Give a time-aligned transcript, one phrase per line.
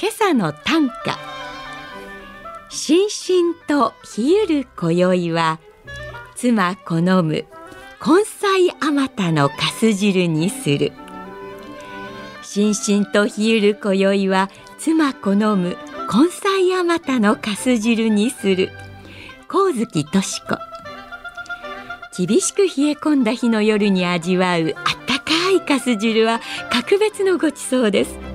[0.00, 1.18] 今朝の短歌。
[2.68, 5.58] 心身と冷える今宵は
[6.36, 7.46] 妻好む根
[8.24, 10.92] 菜あまたのかす汁にする。
[12.42, 15.76] 心身と冷える今宵は妻好む
[16.08, 18.70] 根菜あまたのかす汁にする。
[19.50, 20.58] 光月敏子。
[22.24, 28.27] 厳しく冷え込んだ日の夜に味わうあったかいかす汁は格別のごちそうです。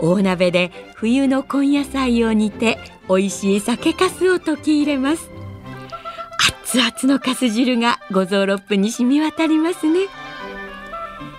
[0.00, 2.78] 大鍋で冬の根野菜を煮て
[3.08, 5.30] 美味しい酒粕を溶き入れます。
[6.68, 10.00] 熱々のかす汁が五臓六腑に染み渡りますね。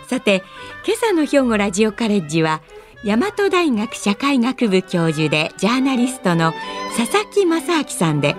[0.08, 0.44] さて
[0.86, 2.62] 今朝の兵庫ラジオカレッジは
[3.04, 6.54] 大和大学社会学部教授でジャーナリストの
[6.98, 8.36] 佐々木正明さんで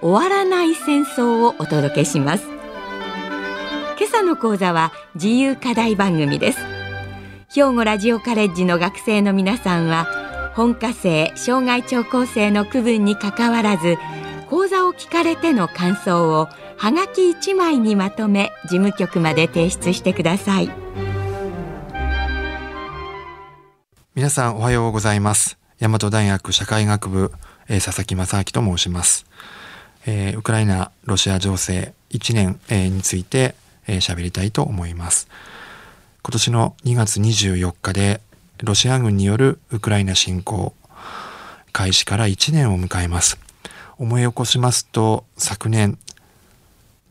[0.00, 2.46] 終わらない戦争をお届けします。
[3.98, 6.75] 今朝の講座は自由課題番組です。
[7.56, 13.96] 兵庫ラジオカレッジの学生の皆さんは本科生障害聴講生の区分にかかわらず
[14.50, 20.70] 講座を聞かれての感想をはがき1枚にまとめ事務局まで提出してください。
[24.14, 25.56] 皆さんおはようございます。
[25.80, 27.32] 大和大学社会学部、
[27.68, 29.24] えー、佐々木正明と申します、
[30.04, 33.54] えー、ウクライナロシア情勢1年、えー、について
[33.86, 35.28] 喋、えー、りたいと思います。
[36.26, 38.20] 今年の2月24日で
[38.58, 40.74] ロシア軍によるウクライナ侵攻
[41.70, 43.38] 開始から1年を迎えます。
[43.96, 45.96] 思い起こしますと昨年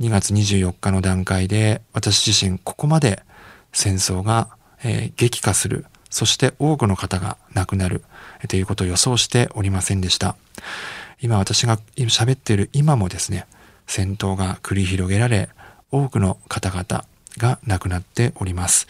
[0.01, 3.23] 2月24日の段階で私自身ここまで
[3.71, 4.49] 戦争が、
[4.83, 5.85] えー、激化する。
[6.09, 8.03] そして多くの方が亡くなる。
[8.49, 10.35] ということを予想しておりませんでした。
[11.21, 13.47] 今私が喋っている今もですね
[13.87, 15.47] 戦闘が繰り広げられ
[15.89, 17.05] 多くの方々
[17.39, 18.87] が亡くなっております、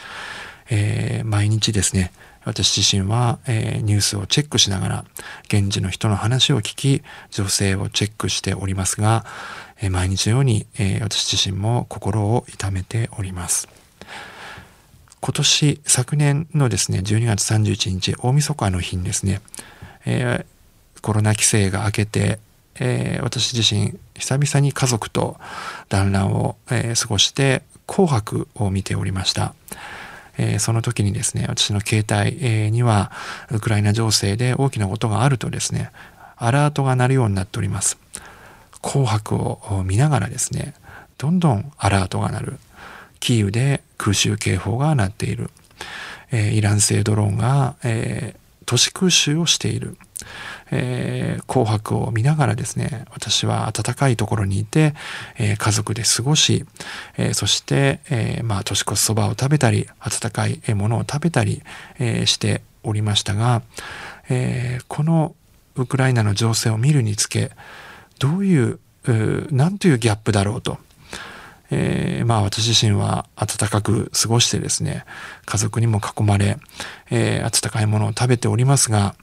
[0.69, 2.11] えー、毎日ですね
[2.44, 5.06] 私自身は、えー、ニュースをチェックしながら
[5.45, 7.01] 現地の人の話を聞き
[7.31, 9.25] 女性をチェックしておりますが、
[9.81, 13.67] えー、毎日のように、え、私自身も心を痛めております。
[15.22, 19.41] 今年昨年のですね12月31日大晦日の日にですね、
[20.05, 20.45] え
[21.01, 22.38] コロナ規制が明けて
[22.79, 25.38] えー、私自身久々に家族と
[25.89, 29.53] 団らんを、えー、過ごして紅白を見ておりました。
[30.38, 33.12] えー、その時にですね、私の携帯、えー、には、
[33.51, 35.91] ウクライナ情勢で大きなことがあるとですね、
[36.38, 37.97] アラートが鳴るようになっております。
[38.81, 40.73] 紅白を見ながらですね、
[41.18, 42.59] どんどんアラートが鳴る。
[43.19, 45.50] キーウで空襲警報が鳴っている。
[46.31, 48.35] えー、イラン製ドローンが、え
[48.66, 49.97] 都市空襲をしている。
[50.71, 54.93] えー、紅白を見ながらですね、私は暖かいところにいて、
[55.37, 56.65] えー、家族で過ごし、
[57.17, 61.61] えー、そして、えまあ、年越しそばを食べたり、温かいものを食べたり、
[61.99, 63.61] えしておりましたが、
[64.29, 65.35] えこの
[65.75, 67.51] ウクライナの情勢を見るにつけ、
[68.19, 68.79] どういう、
[69.51, 70.77] 何というギャップだろうと。
[71.71, 75.03] えー、まあ私自身は暖かく過ごしてですね、
[75.45, 76.57] 家族にも囲まれ、
[77.09, 79.15] えー、温かいものを食べておりますが、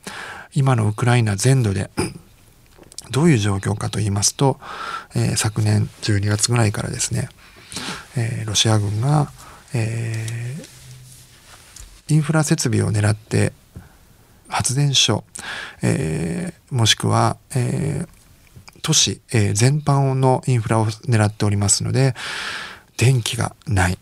[0.55, 1.91] 今のウクライナ全土で
[3.11, 4.59] どういう状況かと言いますと、
[5.15, 7.29] えー、昨年12月ぐらいからですね、
[8.17, 9.31] えー、ロシア軍が、
[9.75, 13.53] えー、インフラ設備を狙って
[14.49, 15.25] 発電所、
[15.83, 18.09] えー、もしくは、えー、
[18.83, 22.15] 都市、えー、全般のインフラを狙っておりますので
[22.99, 23.99] 電気がない。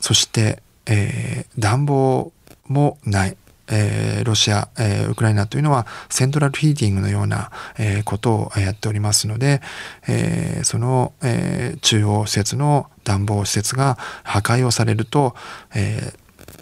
[0.00, 2.32] そして、えー、暖房
[2.66, 3.36] もない。
[3.70, 9.60] えー、ロシア、えー、ウクライナというのはセントラルヒーティングのような、えー、ことをやっておりますので、
[10.08, 15.34] え、その、え、中央施設の暖房施設が破壊をされると、
[15.74, 16.12] え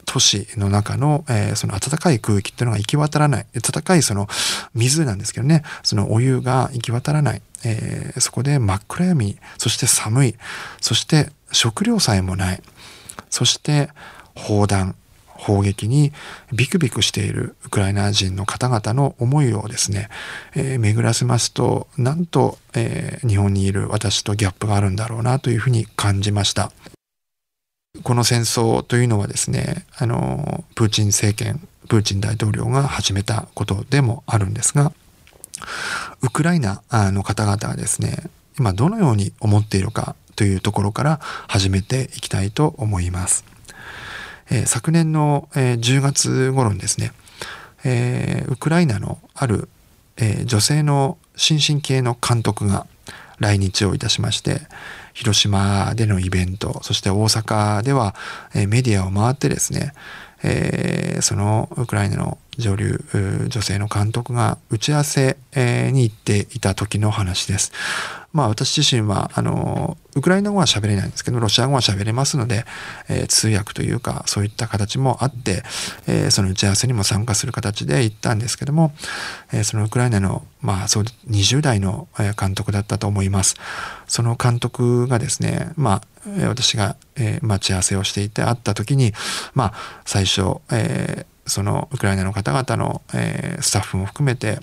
[0.07, 3.47] 都市の中の、えー、その暖かい空気っていうのが行き渡らない。
[3.53, 4.29] 暖かいその
[4.75, 7.43] 水なんですけどね、そのお湯が行き渡らない。
[7.65, 10.37] えー、そこで真っ暗闇、そして寒い、
[10.81, 12.63] そして食料さえもない。
[13.31, 13.91] そして
[14.35, 14.95] 砲弾、
[15.39, 16.13] 砲撃に
[16.53, 20.09] ビクビクしているウクライナ人の方々の思いをですね、
[20.55, 26.73] えー、巡らせますとなんと、えー、日本にいる私とギャップがあるんだろうなというふうに感じました。
[28.03, 34.93] この戦争というのはですね、あの、プーチン政権、プーチン大統領が始めたことでもあるんですが、
[36.23, 38.25] ウクライナの方々はですね、
[38.59, 43.56] 今どのように思っているかというところから始めていきたいと思います。
[44.51, 47.13] えー、昨年の、えー、10月頃にですね、
[47.85, 49.69] えー、ウクライナのある、
[50.19, 52.87] え女性の新進系の監督が
[53.39, 54.63] 来日をいたしまして、
[55.13, 58.15] 広島でのイベント、そして大阪では、
[58.55, 59.93] えメディアを回ってですね、
[60.43, 63.01] えそのウクライナの上流
[63.49, 67.73] 女性の監督が打ち合わせに行っていた時の話です。
[68.37, 72.67] まあ私自身はあのウクライナ語は喋れないんですけどロシア語は喋れますので、
[73.09, 75.63] えー、通訳というかそういった形もあって、
[76.07, 78.93] えー、その打ち合わせにも参加する形で行ったんですけども、
[79.55, 82.09] えー、そのウクライナのまあそう20代の
[82.39, 83.57] 監督だったと思います。
[84.07, 86.03] その監督がですねまあ
[86.49, 89.13] 私が、え待ち合わせをしていて会った時に
[89.55, 89.73] まあ
[90.05, 94.61] 最初、えーそのウクライナの方々の、えー、スタッフも含めて、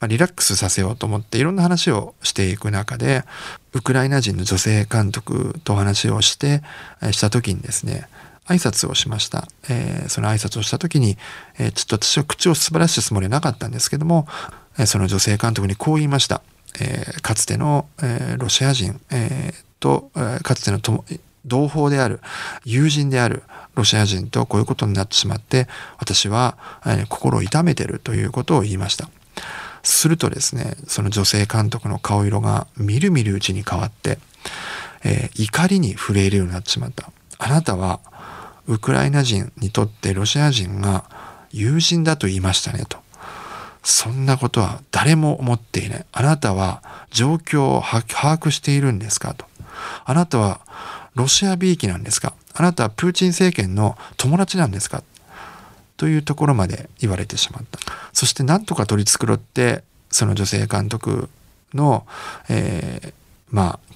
[0.00, 3.24] まあ、リラックスさせようと思っていろんな話をしていく中で
[3.72, 6.62] ウクライナ人の女性監督と話をして、
[7.02, 8.08] え、した時にですね
[8.46, 11.16] 挨拶をしました、えー、その挨拶をした時に、
[11.58, 14.26] えー、ちょっと私は口を素晴らしいつもりはなかったんですけども、
[14.78, 16.42] えー、その女性監督にこう言いました、
[16.80, 20.80] え、かつての、え、ロシア人、えー、と、え、かつての
[21.46, 22.20] 同胞である
[22.64, 23.42] 友人である
[23.74, 26.56] ロシア人とこういうことになってしまって私は、
[27.08, 29.08] 心を痛めてるということを言いました。
[29.82, 34.18] するとですねその女性監督の顔色がみるみるうちに変わって、
[35.04, 37.10] えー、怒りに震えるようになってしまった。
[37.38, 38.00] あなたは
[38.66, 41.04] ウクライナ人にとってロシア人が
[41.50, 42.98] 友人だと言いましたねと。
[43.82, 46.06] そんなことは誰も思っていない。
[46.12, 48.02] あなたは状況を把
[48.36, 49.46] 握しているんですかと。
[50.04, 50.60] あなたは
[51.20, 52.32] ロシアびいきなんですか？
[52.54, 55.02] あなたはプーチン政権の友達なんですか？
[55.98, 57.78] というところまで言われてしまった。
[58.14, 61.28] そして何とか取り繕って、その女性監督
[61.74, 62.06] の、
[62.48, 63.12] えー、
[63.50, 63.94] まあ、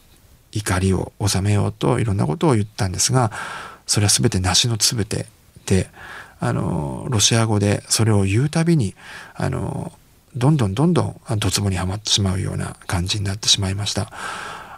[0.53, 3.32] 怒りを収めようといろんなことを言ったんですが、
[3.87, 5.25] それは全て梨のつぶて
[5.65, 5.88] で、
[6.41, 8.94] あの、ロシア語でそれを言うたびに、
[9.35, 9.93] あの、
[10.37, 14.12] どんどんどんどんドツボにはまってしまうような感じになってしまいました。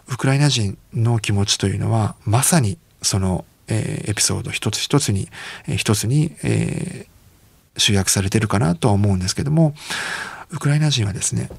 [0.08, 5.28] ウクライナ人の気持ちというのはまさにその、えー、エピソード一つ一つに、
[5.66, 9.74] えー、一つに、えー、集約されてるかなとは思うんですけども
[10.50, 11.50] ウクライナ人はですね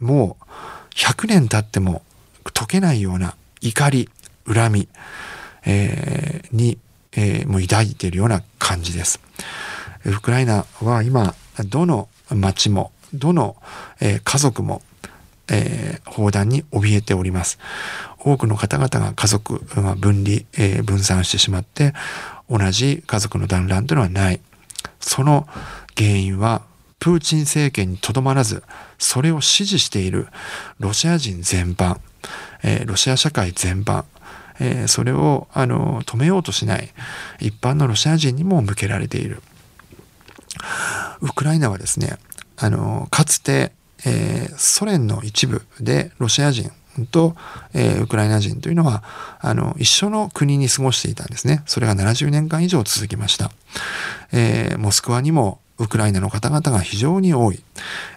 [0.00, 0.44] もう
[0.94, 2.02] 100年経っても
[2.52, 4.08] 解けないような怒り
[4.46, 4.88] 恨み、
[5.64, 6.78] えー、に、
[7.12, 9.20] えー、もう抱いているような感じです。
[10.04, 11.34] ウクライナは今
[11.66, 13.56] どの町もどの、
[14.00, 14.82] えー、家族も
[15.48, 17.58] えー、砲弾に怯えております。
[18.18, 21.92] 多くの方々が家族が分離、えー、分散してしまって、
[22.48, 24.40] 同じ家族の団らんというのはない。
[25.00, 25.46] その
[25.96, 26.62] 原因は、
[26.98, 28.62] プーチン政権にとどまらず、
[28.98, 30.28] それを支持している
[30.78, 31.98] ロシア人全般、
[32.62, 34.04] えー、ロシア社会全般、
[34.58, 36.94] えー、それをあの止めようとしない
[37.40, 39.42] 一般のロシア人にも向けられている。
[41.20, 42.16] ウクライナはですね、
[42.56, 43.72] あのかつて
[44.06, 46.70] えー、ソ連の一部でロシア人
[47.10, 47.34] と、
[47.72, 49.02] えー、ウクライナ人というのは
[49.40, 51.62] あの一緒の国に過ごしていたんですね。
[51.66, 53.50] それが70年間以上続きました。
[54.32, 57.62] えー、モスクワにもウクライナの方々が非常に多い。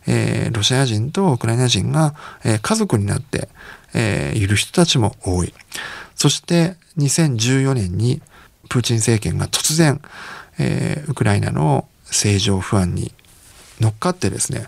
[0.06, 2.14] えー、ロシア人とウクライナ人が、
[2.44, 3.50] えー、家族になって、
[3.94, 5.54] えー、いる人たちも多い。
[6.16, 8.22] そして2014年に
[8.70, 10.02] プーチン政権が突然、
[10.60, 13.12] えー、ウクライナの政情不安に
[13.80, 14.66] 乗っかってですね、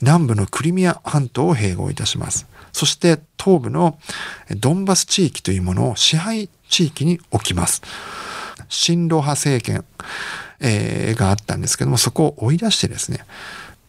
[0.00, 2.46] 南部のクリミア半島を併合いたします。
[2.72, 3.98] そして東部の
[4.56, 7.82] ドンバス地域というものを支配地域に置きます。
[8.68, 9.84] 親ロ派政権、
[10.60, 13.24] えー、があったんですけども、そこを追い出してですね、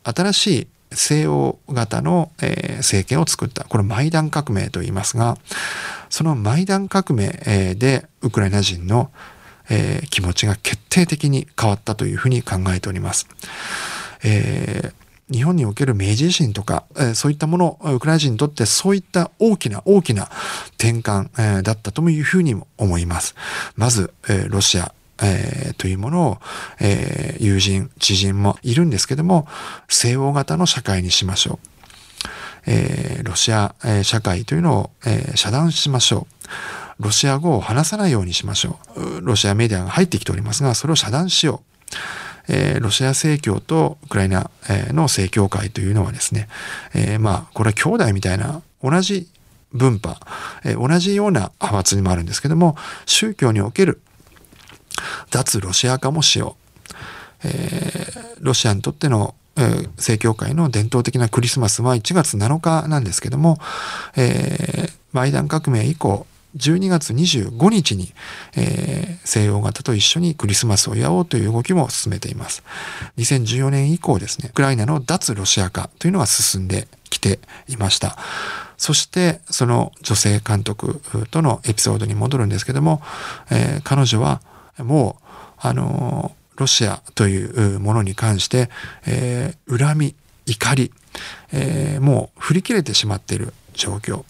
[0.04, 3.64] 新しい西欧型の、えー、政権を作った。
[3.64, 5.38] これマイダン革命と言いますが、
[6.10, 9.12] そのマイダン革命、えー、でウクライナ人の、
[9.70, 13.28] えー、気持ちが決定的に変わったというふうに考えております。
[14.24, 15.01] えー、
[15.32, 20.30] 日本における明治維新とか、えー、そういったもの、ウクライナ人にとってそういった大きな大きな
[20.78, 23.36] 転換、えー、だったというふうにも思います。
[23.76, 26.38] まず、えロシア、えー、というものを、
[26.80, 29.48] えー、友人、知人もいるんですけども、
[29.88, 31.68] 西欧型の社会にしましょう。
[32.68, 36.28] えー、ロシア、えー、社会というのを、えー、遮断しましょ
[37.00, 37.04] う。
[37.04, 39.22] ロシア語を話さないようにしましょう。
[39.22, 41.92] ロシアメディアが入ってきておりますが、それを遮断しよう。
[42.54, 44.52] えー、ロシア正教とウクライナ
[44.90, 46.50] の正教会というのはですね、
[46.94, 49.30] えー、まあ、これは兄弟みたいな同じ
[49.72, 50.20] 分派、
[50.66, 54.02] えー、同じような派閥にもあるんですけども、宗教における
[55.30, 56.98] 脱ロシア化もしよう。
[57.44, 59.34] えー、ロシアにとっての
[59.98, 63.60] 正教会の伝統的なクリスマスは1月7日なんですけども、
[64.16, 66.26] えー、マイダン革命以降、
[66.58, 68.14] 12月25日に、
[68.56, 72.64] えー、西洋型と一緒にクリスマスを祝おうという動きも進めています。
[73.18, 78.18] 2014年以降ですね、ウクライナの脱ロシア化というのが進んできていました。
[78.78, 83.02] そして、その女性監督とのエピソードに戻るんですけども、
[83.52, 84.42] えー、彼女は
[84.80, 85.28] もう、
[85.60, 88.70] あのー、ロシアというものに関して、
[89.06, 90.16] えー、恨み、
[90.48, 90.92] 怒り、
[91.52, 94.26] えー、もう振り切れてしまっている状況。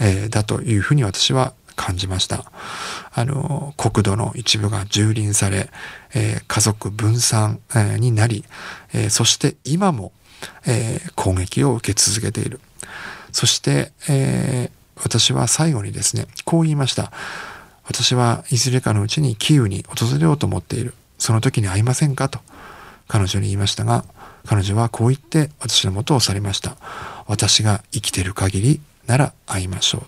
[0.00, 2.50] えー、だというふうに私は感じました。
[3.12, 5.70] あの、国土の一部が蹂躙され、
[6.14, 8.44] えー、家族分散、えー、になり、
[8.92, 10.12] えー、そして今も、
[10.66, 12.60] え、攻撃を受け続けている。
[13.32, 17.10] そして、え、私は最後にですね、こう言いました。
[17.84, 20.94] 私はいずれかのうちにキーウに訪れようと思っている。
[21.18, 22.40] その時に会いませんかと
[23.08, 24.04] 彼女に言いましたが、
[24.46, 26.76] 彼女はこう言って私のもとを去りました。
[27.26, 30.02] 私が生きている限りなら会いましょう。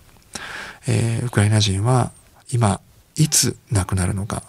[0.89, 2.13] えー、ウクライナ人は
[2.53, 2.81] 今、
[3.17, 4.43] いつ亡くなるのか、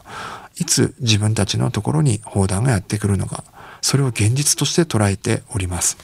[0.57, 3.43] いつ自分たちのところに砲弾がやってくるのか、
[3.81, 5.97] それを現実として捉えております。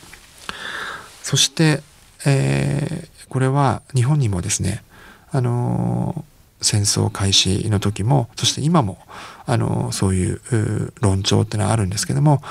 [1.21, 1.81] そして、
[2.25, 4.83] えー、これは日本にもですね、
[5.31, 8.99] あのー、戦争開始の時も、そして今も、
[9.45, 12.41] あの、そういう論調ってのはあるんですけども、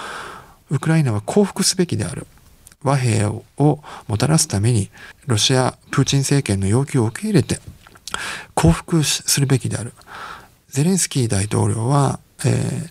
[0.71, 2.27] ウクライナは降伏すべきである。
[2.83, 3.43] 和平を
[4.09, 4.91] もたらすために
[5.27, 7.61] ロシアプーチン政権の要求を受け入れて
[8.55, 9.93] 降伏するべきである。
[10.69, 12.91] ゼレンスキー大統領は、え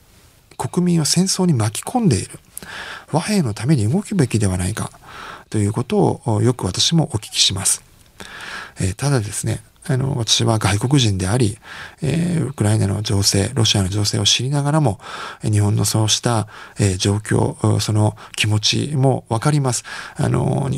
[0.58, 2.40] ー、国民を戦争に巻き込んでいる。
[3.12, 4.92] 和平のために動くべきではないか。
[5.52, 7.84] ということをよく私もお聞きします、
[8.80, 11.58] えー、ただですねあの、私は外国人であり、
[12.02, 15.00] えー、ウクライナの情勢、ロシアの情勢を知りながらも、
[15.44, 16.48] 日本のそうした、
[16.80, 19.84] えー、状況、その気持ちもわかります。
[20.16, 20.70] あの、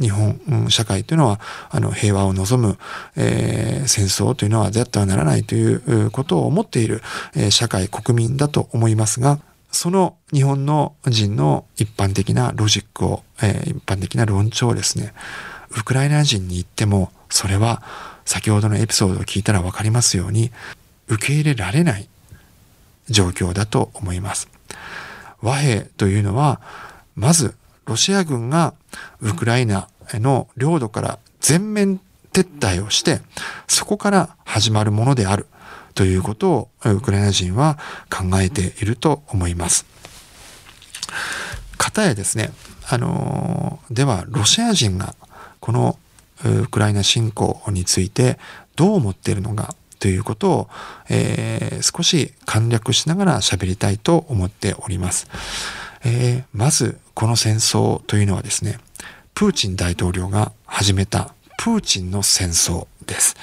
[0.00, 1.40] 日本、社会というのは、
[1.70, 2.78] あの、平和を望む、
[3.16, 7.02] えー、戦争というのは絶対はならないということを思っている、
[7.36, 9.38] えー、社会、国民だと思いますが、
[9.70, 15.12] その日本の人の一般的なロジックを、えー、一般的な論調をですね、
[15.76, 17.82] ウクライナ人に言っても、それは
[18.30, 20.52] 先ほどのエピソードを聞いたら分かりますように
[21.08, 22.08] 受け入れられない
[23.08, 24.48] 状況だと思います。
[25.42, 26.60] 和平というのは
[27.16, 27.56] まず
[27.86, 28.72] ロシア軍が
[29.20, 31.98] ウクライナの領土から全面
[32.32, 33.20] 撤退をして
[33.66, 35.48] そこから始まるものである
[35.94, 39.84] ということをウクライナ人は考えていると思います。
[41.76, 42.52] かたやですね、
[42.88, 45.16] あのではロシア人が
[45.58, 45.98] この
[46.44, 48.38] ウクライナ侵攻について
[48.76, 50.68] どう思っているのかということを、
[51.10, 55.28] えー、少し簡略しながら喋りたいと思っております。
[56.02, 58.78] えー、まずこの戦争というのはですね、
[59.34, 63.36] プーチン大統領が始めたプーチンの戦争です。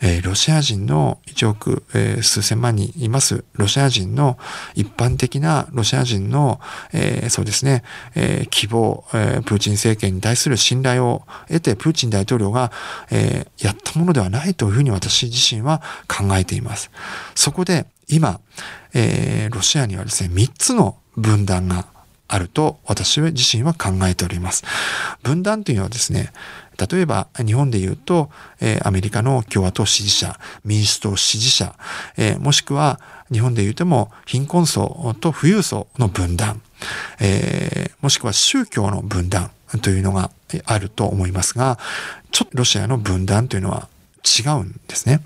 [0.00, 4.38] えー、ロシア人の1億、えー、数千万人いますロシア人の
[4.74, 6.60] 一般的なロシア人の、
[6.92, 7.82] えー、そうですね、
[8.14, 12.72] えー、希望、えー、プーチン政権に対する信頼を得てプーチン大統領が、
[13.10, 16.90] えー、やったものではないというふうに私自身は考えています。
[17.34, 18.40] そこで今、
[18.94, 21.86] えー、ロシアにはですね、3つの分断が
[22.28, 24.64] あると私自身は考えております。
[25.22, 26.32] 分断というのはですね、
[26.78, 28.30] 例えば日本で言うと、
[28.60, 31.74] え、アメリカの共和党支持者、民主党支持者、
[32.16, 33.00] え、もしくは
[33.32, 36.60] 日本で言うとも貧困層と富裕層の分断、
[37.20, 39.50] え、もしくは宗教の分断
[39.82, 40.30] というのが
[40.64, 41.78] あると思いますが、
[42.30, 43.88] ちょっとロシアの分断というのは
[44.24, 45.22] 違うんですね。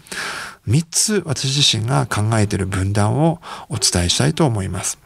[0.66, 4.99] 三つ私自身が考えている分断をお伝えしたいと思います。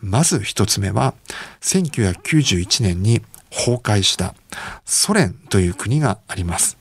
[0.00, 1.14] まず一つ目は、
[1.60, 4.34] 1991年に崩壊した
[4.84, 6.78] ソ連という国があります。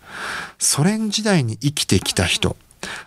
[0.57, 2.55] ソ連時代に生きてきた人、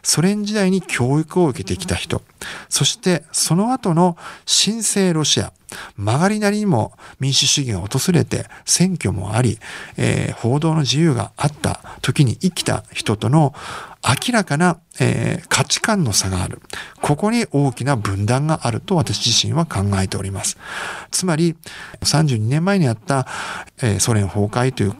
[0.02, 2.22] ソ連時代に教育を受けてきた人、
[2.68, 5.52] そしてその後の新生ロシア、
[5.96, 9.58] 曲がりなりにも民主主義が訪れて選挙もあり、
[9.96, 13.54] えー、報道の自由があった時に生きた人との
[14.02, 16.60] 明らかな、えー、価値観の差がある。
[17.00, 20.58] ここに大きな分断があると私自身は考えております。
[21.10, 21.56] つまり、
[22.00, 23.26] 32年前にあった、
[23.80, 24.96] えー、ソ連崩壊という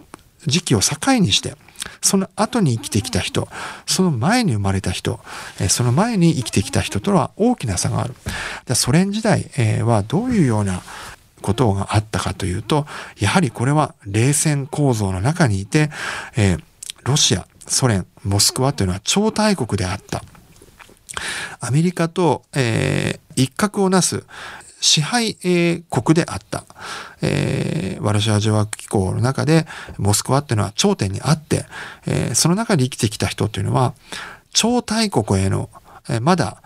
[0.46, 1.56] 時期を境にして、
[2.00, 3.48] その後に生きてきた人、
[3.86, 5.20] その前に生まれた人、
[5.68, 8.14] その前に生きてきた人とは大きな差がある。
[8.74, 9.50] ソ連時代
[9.82, 10.82] はどういうような
[11.40, 12.86] ことがあったかというと、
[13.18, 15.90] やはりこれは冷戦構造の中にいて、
[17.04, 20.22] ロシア、ソ連、モスクワというのは超大国であった。
[21.60, 24.24] アメリカと、えー、一角をなす
[24.82, 25.36] 支配、
[25.88, 26.64] 国であった、
[27.22, 29.64] えー、ワルシャワ条約機構の中で
[29.96, 31.64] モスクワっていうのは頂点にあって、
[32.06, 33.94] えー、その中で生きてきた人っていうのは
[34.50, 35.70] 超大国への、
[36.10, 36.62] えー、まだ、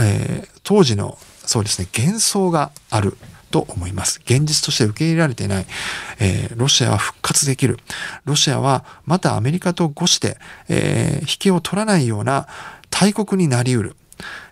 [0.00, 3.16] えー、当時のそうですね幻想がある
[3.50, 4.20] と思います。
[4.24, 5.66] 現実として受け入れられていない。
[6.20, 7.78] えー、ロシアは復活できる。
[8.24, 10.38] ロシアはまたアメリカと誤して、
[10.68, 12.46] えー、引けを取らないような
[12.90, 13.96] 大国になりうる。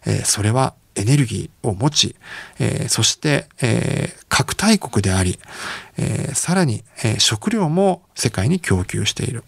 [0.05, 2.17] えー、それはエネルギーを持ち、
[2.59, 5.39] えー、そして、えー、核大国であり、
[5.97, 9.45] えー、さらに、えー、食料も世界に供給している。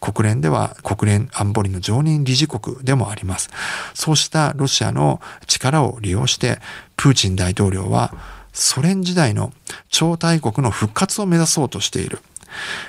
[0.00, 3.50] 国連では国連安保理の常任理事国でもあります。
[3.94, 6.58] そうしたロシアの力を利用して、
[6.96, 8.14] プーチン大統領は
[8.52, 9.52] ソ連時代の
[9.88, 12.20] 超大国の復活を目指そうとしている。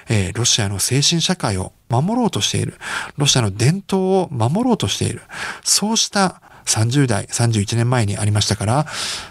[0.09, 2.75] えー、ロシアの精神社会を守ろうとしている。
[3.17, 5.21] ロシアの伝統を守ろうとしている。
[5.63, 8.85] そうした30代、31年前にありましたから、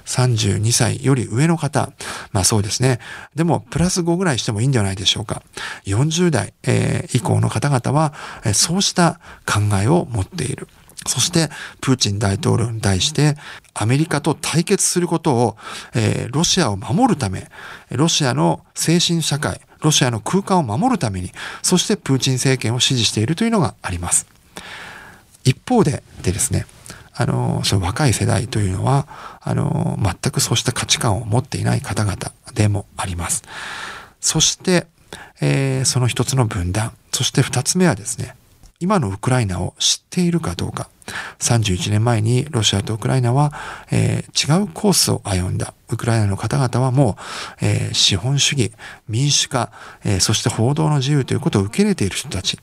[0.07, 1.93] 32歳より上の方、
[2.33, 3.01] まあそうですね。
[3.35, 5.43] でも、プラス5ぐらいしてもいいんではないでしょうか。
[5.87, 8.15] 40代、えー、以降の方々は、
[8.55, 10.69] そうした考えを持っている。
[11.07, 11.51] そして、
[11.81, 13.37] プーチン大統領に対して、
[13.75, 15.57] アメリカと対決することを、
[15.95, 17.51] えー、ロシアを守るため、
[17.91, 24.27] ロシアの精神社会、ロシアの空間を守るために、そしてプーチン政権を支持しているというのがあります。
[25.45, 26.67] 一方ででですね、
[27.17, 29.07] あの、その若い世代というのは、
[29.41, 32.17] あの、全くそうした価値観を持っていない方々
[32.55, 33.43] でもあります。
[34.21, 34.87] そして、
[35.41, 36.93] えー、その一つの分断。
[37.13, 38.35] そして二つ目はですね、
[38.81, 40.89] 今のウクライナを知っているかどうか。
[41.39, 43.53] 31年前にロシアとウクライナは、
[43.91, 45.75] えー、違うコースを歩んだ。
[45.91, 47.17] ウクライナの方々はも
[47.61, 48.73] う、えー、資本主義、
[49.09, 49.71] 民主化、
[50.05, 52.59] えー、そして報道の自由ということを受け入れている人たち。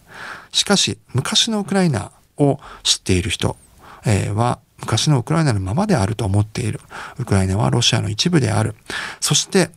[0.51, 3.55] しかし、昔のウクライナを知っている人
[4.05, 6.79] は昔のウクライナのままであると思っている。
[7.19, 8.75] ウクライナはロシアの一部である。
[9.19, 9.69] そして、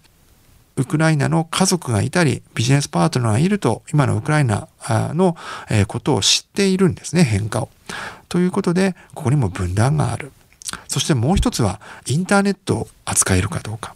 [0.76, 5.36] ウクライナの家族がいたり、ビジネスパートナーがいると、今のウクライナの
[5.86, 7.68] ことを知っているんですね、変化を。
[8.28, 10.32] ということで、ここにも分断がある。
[10.88, 13.94] そしてもう一つは、インターネットを扱えるかどうか。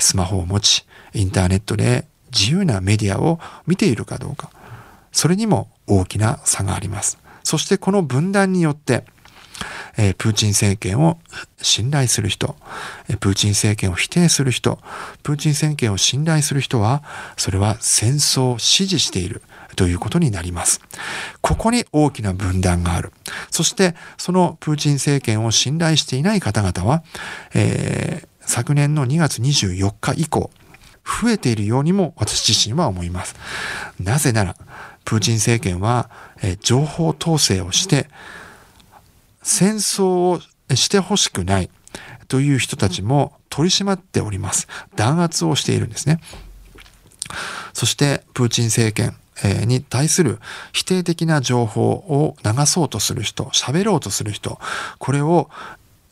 [0.00, 4.50] スマホを持ち、インターネットで自由なメディアを見ているかどうか。
[5.12, 7.16] それにも大きな差があります。
[7.42, 9.04] そしてこの分断によって、
[9.96, 11.18] えプーチン政権を
[11.60, 12.56] 信頼する人、
[13.20, 14.78] プーチン政権を否定する人、
[15.22, 17.02] プーチン政権を信頼する人は、
[17.36, 19.42] それは戦争を支持している。
[19.76, 20.80] ということになります。
[21.42, 23.12] ここに大きな分断がある。
[23.50, 27.04] そして、そのプーチン政権を信頼していない方々は、
[27.54, 30.50] えー、昨年の2月24日以降、
[31.04, 33.36] 増えているようにも私自身は思います。
[34.00, 34.56] なぜなら、
[35.04, 36.10] プーチン政権は、
[36.42, 38.08] えー、情報統制をして、
[39.46, 40.40] 戦争を
[40.74, 41.70] してほしくない
[42.26, 44.66] という人たちも取り締まっております。
[44.96, 46.20] 弾圧をしているんですね。
[47.72, 49.16] そしてプーチン政権
[49.68, 50.40] に対する
[50.72, 54.58] 否定的な情報を流そうとする人、喋ろうとする人、
[54.98, 55.48] これを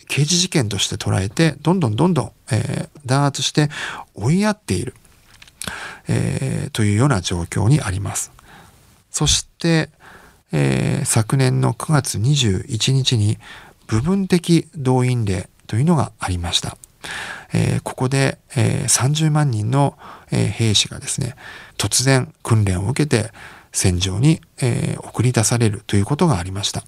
[0.07, 3.69] 刑事事件として捉えて、どんどんどんどん、えー、弾圧して
[4.15, 4.95] 追いやっている、
[6.07, 8.31] えー、というような状況にあります。
[9.11, 9.91] そして、
[10.57, 13.39] えー、昨年の9月21日に
[13.89, 16.79] 部分的動員令というのがありました。
[17.53, 19.99] えー、ここで、えー、30万人の、
[20.31, 21.35] えー、兵士がですね、
[21.77, 23.33] 突然訓練を受けて
[23.73, 26.85] 戦場に、え、送り出されるということがありました。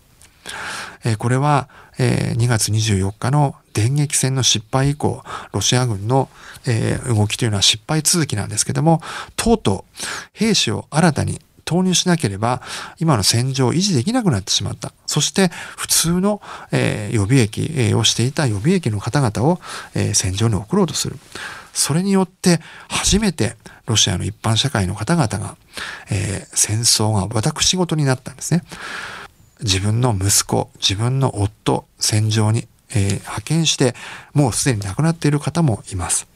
[1.04, 6.28] え、これは、えー、2月24日の電撃戦の失敗以降、ロシア軍の、
[6.66, 9.02] え、動きというのは失敗続きなんですけども、
[9.34, 12.62] とうとう兵士を新たに投入しなければ、
[12.98, 14.94] 今の戦場を維持できなくなってしまった。
[15.06, 16.40] そして、普通の、
[16.72, 19.60] え、予備役をしていた予備役の方々を、
[19.94, 21.18] え、戦場に送ろうとする。
[21.76, 25.56] それによって初めてロシアの一般社会の方々が、
[26.10, 28.62] えー、戦争が私事になったんですね。
[29.60, 33.94] 自分の息子、自分の夫、戦場に、えー、派遣して、
[34.32, 36.26] もうすでに亡くなっている方もいます。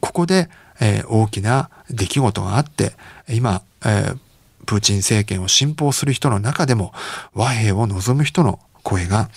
[0.00, 2.92] ここで、えー、大きな出来事があって、
[3.28, 4.18] 今、えー、
[4.64, 6.92] プーチン政権を信奉する人の中でも
[7.34, 9.30] 和平を望む人の声が、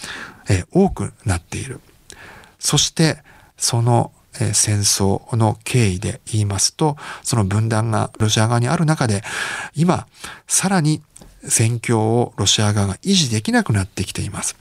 [0.49, 1.81] え、多くなっている。
[2.59, 3.23] そして、
[3.57, 4.11] その、
[4.53, 9.23] 戦争の経緯で言いますと、その分断がロシア側にある中で、
[9.75, 10.07] 今、
[10.47, 11.01] さらに
[11.43, 14.55] 戦況をロシア側が維持できなくなってきています。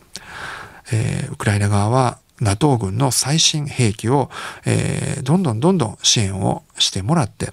[0.93, 4.31] えー、ウクライナ側は NATO 軍の最新兵器を、
[4.65, 7.53] えー、どんどんどんどん支援をしてもらって、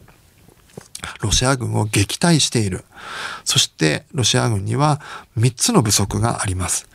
[1.21, 2.85] ロシア軍を撃退している。
[3.43, 5.01] そしてロシア軍には
[5.37, 6.87] 3つの不足があります。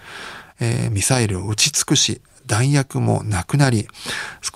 [0.61, 3.87] えー、ミサイルを撃ち尽くし、弾薬もなくなり、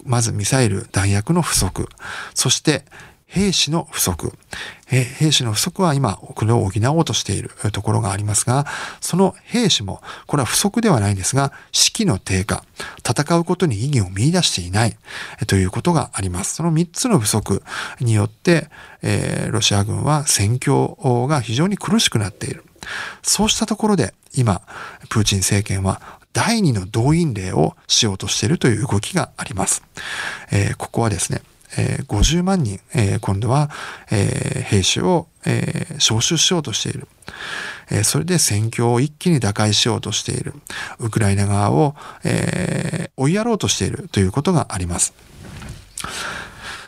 [0.04, 1.88] まずミサイル弾薬の不足、
[2.34, 2.84] そして
[3.32, 4.34] 兵士の不足。
[4.86, 8.66] 兵士の不足は今、これを補おうとしているところがありますが、
[9.00, 12.62] その兵士も、これは不足ではないんですが、士気の低下、
[12.98, 14.98] 戦うことに意義を見出していない
[15.46, 16.56] ということがあります。
[16.56, 17.62] その3つの不足
[18.00, 18.68] によって、
[19.00, 22.64] えー、ロシア軍は戦況が非常に苦しくなっている。
[23.22, 24.60] そうしたところで、今、
[25.08, 29.82] プーチン政権は第2の動員令をしようとしているという動きがあります。
[30.50, 31.40] えー、ここはですね、
[31.76, 33.70] えー、50万人、えー、今度は、
[34.10, 37.08] えー、兵士を、えー、招集しようとしている。
[37.90, 40.54] えー、それで戦況を一気に打開しようとしている。
[40.98, 45.12] ウクライナ側を、えー、追いやろうとしているということがあります。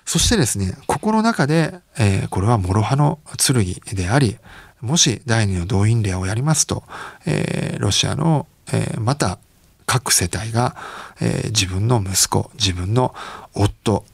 [0.04, 3.64] そしてですね、ここの中で、えー、これは諸刃の剣
[3.96, 4.36] であり、
[4.80, 6.84] もし第二の動員令をやりますと、
[7.26, 9.38] えー、ロシアの、えー、また
[9.86, 10.76] 各世帯が、
[11.20, 13.14] えー、自分の息子、自分の
[13.54, 14.04] 夫、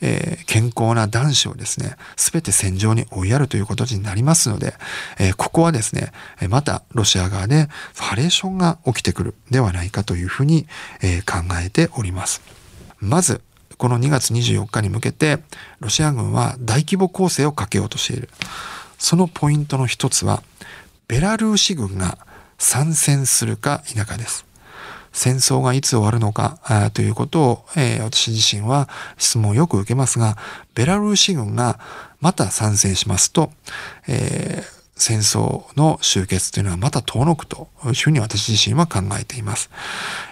[0.00, 4.74] えー、健康な男子をですね、すべて戦場に追いやるということになりますので、
[5.18, 6.12] えー、ここはですね、
[6.48, 10.66] またロシア側でハレーションが起きてくるではないかというふうに、
[11.02, 12.42] え、考えております。
[12.98, 13.40] まず、
[13.78, 15.38] この2月24日に向けて、
[15.80, 18.30] ロシア軍は大規模攻勢をかけようとしている。
[18.98, 20.42] そのポイントの一つは、
[21.08, 22.18] ベラルーシ軍が
[22.58, 24.46] 参戦するか否かです。
[25.16, 30.36] 戦争がいつ終わるのかということを、えー、私自身は質問をよく受けますが、
[30.74, 31.80] ベラルーシ軍が
[32.20, 33.50] また参戦しますと、
[34.06, 39.70] えー、戦争の終結というのはまた遠のくというふうに私自身は考えています。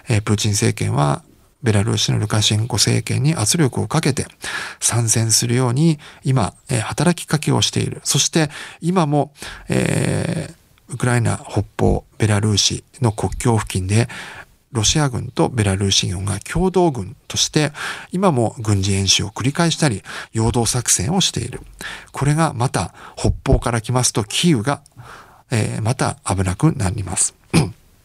[0.09, 1.23] えー、プーチン政権は
[1.63, 4.27] ベラルーシのルカシェンコ政権に圧力をかけて
[4.81, 8.03] 参戦するように今、えー、働きかけをしている。
[8.05, 8.51] そして
[8.83, 9.33] 今も、
[9.71, 14.09] えー、ウクライナ北方ベラルーシの国境付近で
[14.75, 17.71] ロシア軍とベラルーシ軍が共同軍として
[18.11, 21.61] 今も軍事演習を繰り返したり陽動作戦をしている。
[22.13, 24.83] これがまた北方から来ますとキーウが、
[25.53, 27.35] えー、また危なくなります。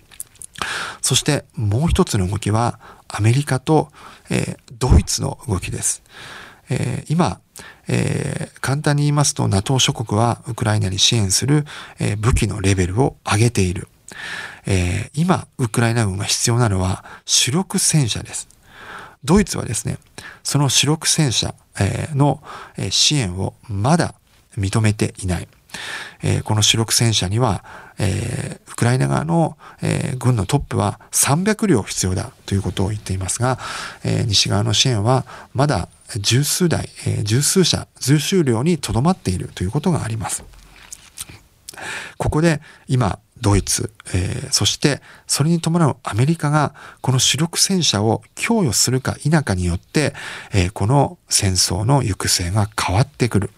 [1.02, 3.92] そしてもう一つの動きはアメリカと、
[4.30, 6.04] えー、ドイツの動きです。
[6.70, 7.40] えー、今、
[7.88, 11.66] えー、簡単に言いますと NATO 諸国はウクライナに支援する、
[11.98, 13.88] えー、武器のレベルを上げている。
[14.66, 18.48] えー、今、ウクライナ軍が必要なのは主力戦車です。
[19.24, 19.98] ドイツはですね、
[20.44, 22.42] その主力戦車、えー、の
[22.90, 24.16] 支援をまだ
[24.58, 25.48] 認めていない。
[26.22, 27.64] えー、この主力戦車には、
[28.00, 33.60] えー、ウクライナ側の、えー、軍のトップは300両必要だということを言っていますが、
[34.04, 40.44] え西側の支援はまだ十数台、え十数社、十数両にとどまっているということがあります。
[42.18, 50.14] ここで今、ドイツ、えー、そしてそれに伴うアメリカがこの主力戦車を供与するか否かによって、
[50.54, 53.50] えー、この戦争の行く末が変わってくる。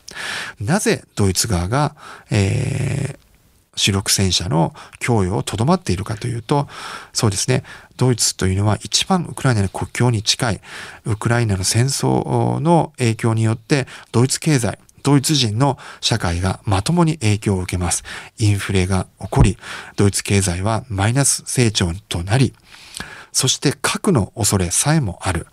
[0.59, 1.95] なぜドイツ側が、
[2.29, 3.31] えー、
[3.75, 6.67] 主力戦車の供与をとどまっているかというと、
[7.13, 7.63] そうですね、
[7.97, 10.61] ドイツというのは一番ウクライナの国境に近い、
[11.05, 18.03] ウクライナの戦争の影響によってドイツ経済、ドイツ人の社会がまともに影響を受けます。
[18.37, 19.57] インフレが起こり、
[19.95, 22.53] ドイツ経済はマイナス成長となり、
[23.31, 25.47] そして核の恐れさえもある。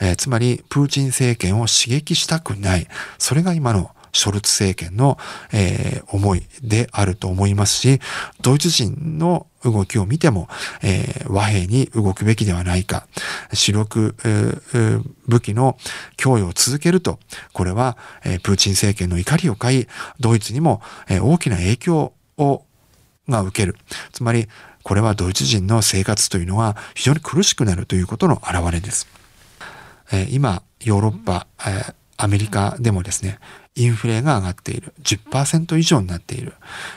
[0.00, 2.88] えー、つまり、プーチン政権を刺激したくない。
[3.18, 5.18] それが今のショルツ政権の、
[5.52, 8.00] えー、思いであると思いますし、
[8.40, 10.48] ドイツ人の動きを見ても、
[10.82, 13.06] えー、和平に動くべきではないか、
[13.52, 15.76] 主力、えー、武器の
[16.16, 17.18] 供与を続けると、
[17.52, 19.88] これは、えー、プーチン政権の怒りを買い、
[20.20, 22.64] ドイツにも、えー、大きな影響を
[23.28, 23.76] が受ける。
[24.12, 24.48] つまり、
[24.82, 29.08] これはドイツ人の生活というのは非常に苦しくなるということの表れです。
[30.12, 33.38] えー、今、ヨーロッパ、えー、アメリカでもですね、
[33.76, 34.92] インフレが上がっている。
[35.02, 36.54] 10%以上になっている。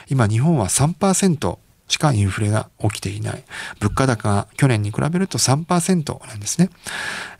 [0.08, 3.44] 今、日本は3%しかインフレが起きていない。
[3.80, 6.70] 物価高が去年に比べると3%なんですね。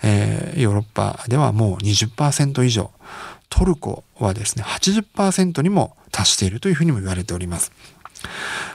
[0.03, 2.91] えー、ヨーロッパではもう20%以上。
[3.51, 7.73] トルコはですね、80%にも達しているというふうにも言われております。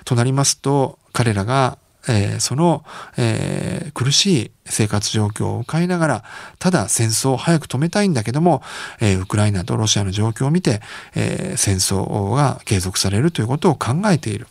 [0.06, 2.84] となりますと、彼らがえー、その、
[3.18, 6.24] えー、苦しい生活状況を変えながら、
[6.60, 8.62] ただ戦争を早く止めたいんだけども、
[9.00, 10.82] えー、ウクライナとロシアの状況を見て、
[11.16, 14.48] え戦争が継続されるということを考えている。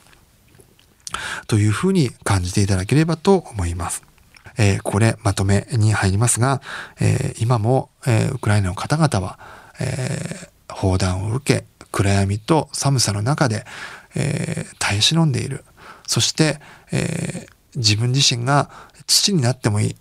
[1.46, 4.02] というふうに感じていただければと思います。
[4.58, 6.62] えこれまとめに入りますが、
[7.00, 9.38] え今も、えウクライナの方々は、
[9.78, 13.66] え砲弾を受け、暗闇と寒さの中で、
[14.14, 15.64] え耐え忍んでいる。
[16.06, 16.60] そして、
[16.92, 18.70] えー、自分自身が
[19.06, 19.96] 土になってもいい。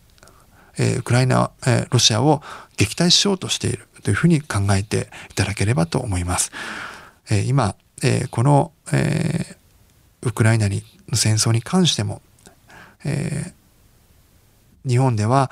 [0.78, 2.42] えー、ウクライナ、えー、ロシアを
[2.78, 6.52] 撃退しようとしているというふうに考えていただければと思います。
[7.30, 9.58] え、今、え、この、え、
[10.22, 12.22] ウクライナに戦争に関しても、
[13.04, 13.54] え、
[14.88, 15.52] 日本では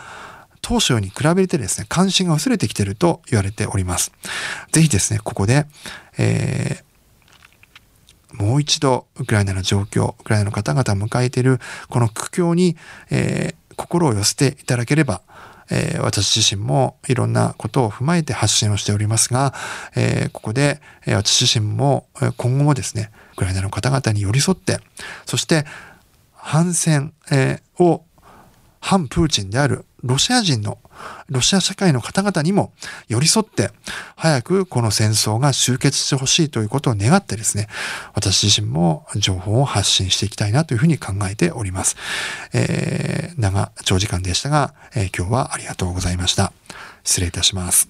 [0.62, 4.12] 当初に比べてですね、関心が薄れてきていると言われております。
[4.72, 5.66] ぜひですね、ここで、
[6.18, 6.84] えー、
[8.34, 12.78] もう一度ウクライナの状況、ウクライナの方々を迎えているこの苦境に、
[13.10, 15.22] えー、心を寄せていただければ、
[15.72, 19.54] えー、私自身もいろんなことを踏まえて発信をしておりますが、
[19.96, 24.80] えー、ここで、えー、私自身も今後もですね、ウクライナの方々に寄り添って、
[25.26, 25.66] そして
[26.34, 28.04] 反戦、えー、を
[28.80, 30.78] 反プーチンであるロシア人の、
[31.30, 32.74] ロシア社会の方々にも
[33.08, 33.72] 寄り添って、
[34.16, 37.68] 早くこの戦争が終結してほしいということを願ってですね、
[38.14, 41.96] 私自身も情報を発信していきたいなというふうに考えております。
[42.54, 46.54] えー、長、長時間でしたが、えー、今日はありがとうございました。
[47.04, 47.90] 失礼いたします。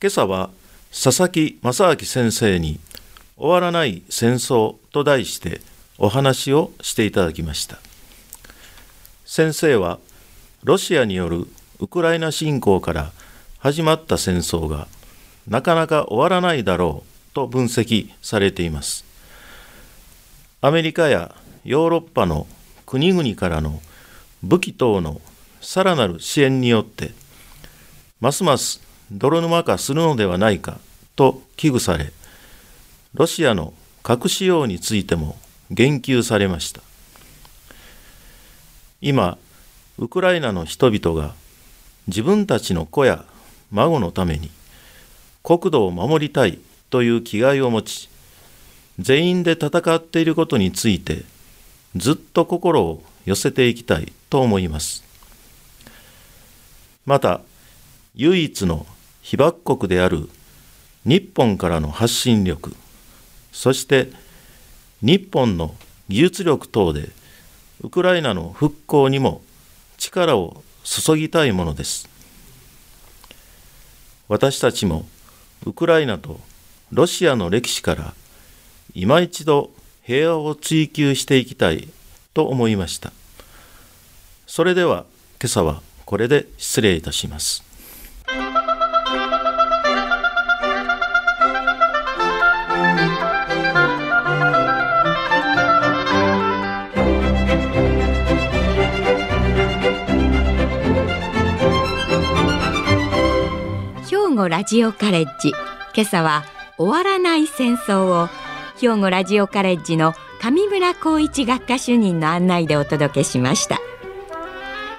[0.00, 0.50] 今朝は
[0.90, 2.80] 佐々木正明先生に
[3.36, 5.60] 終わらない戦争と題して
[5.98, 7.78] お話をしていただきました。
[9.24, 9.98] 先生は
[10.64, 11.46] ロシアによる
[11.80, 13.12] ウクライナ侵攻から
[13.58, 14.88] 始まった戦争が
[15.46, 19.04] なかなか終わらないだろうと分析されています。
[20.60, 22.48] アメリカやヨーロッパの
[22.84, 23.80] 国々からの
[24.42, 25.20] 武器等の
[25.60, 27.12] さらなる支援によって
[28.20, 28.80] ますます
[29.12, 30.78] 泥沼化するのではないか
[31.14, 32.12] と危惧され
[33.14, 35.36] ロシアの核使用についても
[35.70, 36.80] 言及されました
[39.00, 39.38] 今
[39.98, 41.34] ウクライナの人々が
[42.06, 43.24] 自分たちの子や
[43.72, 44.50] 孫のために
[45.42, 46.58] 国土を守りたい
[46.88, 48.08] という気概を持ち
[48.98, 51.24] 全員で戦っていることについて
[51.96, 55.04] ずっと心を寄せていきたいと思います。
[57.04, 57.40] また
[58.14, 58.86] 唯一の
[59.22, 60.28] 被爆国である
[61.04, 62.74] 日本からの発信力
[63.52, 64.10] そして
[65.00, 65.74] 日本の
[66.08, 67.08] 技術力等で
[67.80, 69.40] ウクライナの復興にも
[70.08, 72.08] 力を注ぎたいものです。
[74.28, 75.06] 私たちも
[75.66, 76.40] ウクライナと
[76.90, 78.14] ロシアの歴史から
[78.94, 79.70] 今一度
[80.02, 81.88] 平和を追求していきたい
[82.32, 83.12] と思いました。
[84.46, 85.04] それでは
[85.40, 87.67] 今朝はこれで失礼いたします。
[104.38, 105.48] 庫ラジオカレッジ。
[105.96, 106.44] 今朝は
[106.76, 108.28] 終わらない戦争を
[108.80, 113.80] 兵庫ラジオカレッジの上村光一学科主任の案内でお届けしました。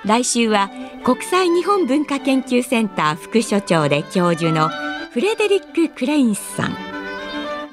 [0.03, 0.69] 来週は
[1.05, 4.67] 国際日本文化研究センター副所長で教授の
[5.13, 6.75] フレデリック・クレインスさん。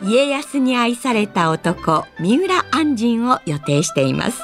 [0.04, 4.40] 家康に愛された男三浦安仁を予定しています。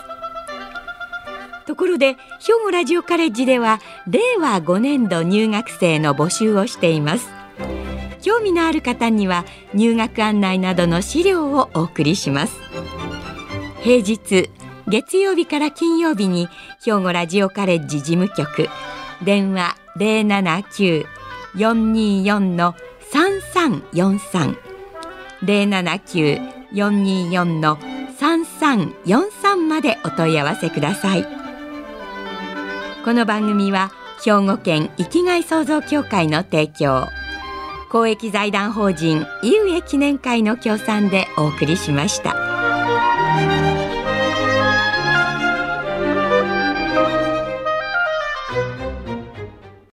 [1.63, 7.29] ところで兵庫ラジオカレッジでは令和5年度入学生の募集をしています。
[8.23, 9.45] 興味のある方には
[9.75, 12.59] 入学案内などの資料をお送りします。
[13.83, 14.49] 平日
[14.89, 16.49] 月曜日から金曜日に
[16.85, 18.69] 兵庫ラジオカレッジ事務局
[19.23, 22.75] 電話079-424の
[23.13, 24.57] 3343
[25.43, 27.77] 079-424の
[28.21, 31.42] 3343までお問い合わせください。
[33.05, 33.91] この番組は
[34.25, 37.09] 兵庫県生きがい創造協会の提供
[37.91, 42.72] 公益財団法人井上記念会の協賛でお送りしました。